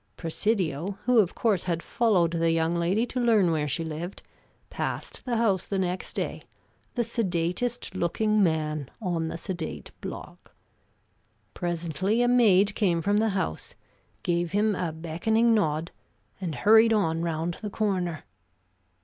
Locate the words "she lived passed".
3.67-5.23